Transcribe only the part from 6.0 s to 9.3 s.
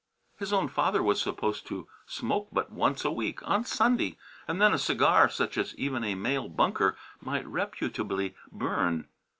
a male Bunker might reputably burn.